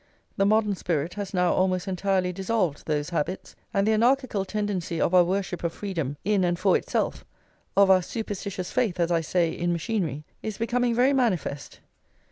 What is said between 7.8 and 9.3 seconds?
our superstitious faith, as I